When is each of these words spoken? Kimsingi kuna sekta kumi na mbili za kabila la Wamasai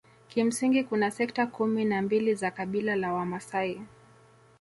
Kimsingi 0.29 0.83
kuna 0.83 1.11
sekta 1.11 1.47
kumi 1.47 1.85
na 1.85 2.01
mbili 2.01 2.35
za 2.35 2.51
kabila 2.51 2.95
la 2.95 3.13
Wamasai 3.13 3.81